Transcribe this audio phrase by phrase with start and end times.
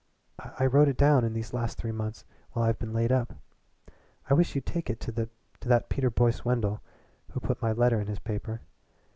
[0.39, 3.35] I wrote it down in these last three months while I've been laid up.
[4.27, 6.81] I wish you'd take it to that Peter Boyce Wendell
[7.33, 8.61] who put my letter in his paper.